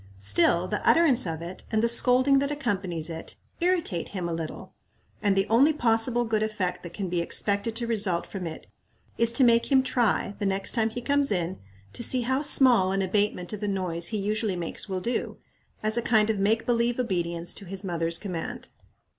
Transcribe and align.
Still, 0.17 0.67
the 0.67 0.81
utterance 0.83 1.27
of 1.27 1.43
it, 1.43 1.63
and 1.71 1.83
the 1.83 1.87
scolding 1.87 2.39
that 2.39 2.49
accompanies 2.49 3.07
it, 3.07 3.35
irritate 3.59 4.07
him 4.09 4.27
a 4.27 4.33
little, 4.33 4.73
and 5.21 5.35
the 5.35 5.45
only 5.47 5.73
possible 5.73 6.23
good 6.25 6.41
effect 6.41 6.81
that 6.81 6.95
can 6.95 7.07
be 7.07 7.21
expected 7.21 7.75
to 7.75 7.85
result 7.85 8.25
from 8.25 8.47
it 8.47 8.65
is 9.19 9.31
to 9.33 9.43
make 9.43 9.71
him 9.71 9.83
try, 9.83 10.33
the 10.39 10.45
next 10.47 10.71
time 10.71 10.89
he 10.89 11.01
comes 11.03 11.29
in, 11.31 11.59
to 11.93 12.01
see 12.01 12.21
how 12.21 12.41
small 12.41 12.91
an 12.91 13.03
abatement 13.03 13.53
of 13.53 13.59
the 13.59 13.67
noise 13.67 14.07
he 14.07 14.17
usually 14.17 14.55
makes 14.55 14.89
will 14.89 15.01
do, 15.01 15.37
as 15.83 15.97
a 15.97 16.01
kind 16.01 16.31
of 16.31 16.39
make 16.39 16.65
believe 16.65 16.99
obedience 16.99 17.53
to 17.53 17.65
his 17.65 17.83
mother's 17.83 18.17
command. 18.17 18.69